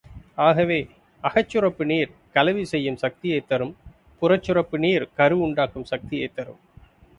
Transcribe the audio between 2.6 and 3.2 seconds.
செய்யும்